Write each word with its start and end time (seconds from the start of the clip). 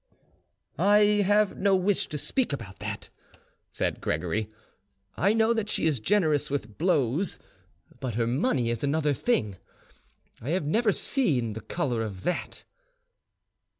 "I 0.79 1.21
have 1.23 1.57
no 1.59 1.75
wish 1.75 2.07
to 2.07 2.17
speak 2.17 2.51
about 2.53 2.79
that," 2.79 3.09
said 3.69 4.01
Gregory. 4.01 4.49
"I 5.15 5.31
know 5.33 5.53
that 5.53 5.69
she 5.69 5.85
is 5.85 5.99
generous 5.99 6.49
with 6.49 6.75
blows, 6.79 7.37
but 7.99 8.15
her 8.15 8.25
money 8.25 8.71
is 8.71 8.83
another 8.83 9.13
thing. 9.13 9.57
I 10.41 10.49
have 10.57 10.65
never 10.65 10.91
seen 10.91 11.53
the 11.53 11.61
colour 11.61 12.01
of 12.01 12.23
that." 12.23 12.63